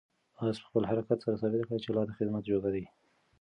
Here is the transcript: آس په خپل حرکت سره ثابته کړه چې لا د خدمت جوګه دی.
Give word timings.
آس 0.47 0.57
په 0.63 0.67
خپل 0.69 0.83
حرکت 0.89 1.17
سره 1.23 1.39
ثابته 1.41 1.63
کړه 1.67 1.77
چې 1.83 1.89
لا 1.95 2.03
د 2.05 2.11
خدمت 2.17 2.43
جوګه 2.51 2.69
دی. 2.75 2.85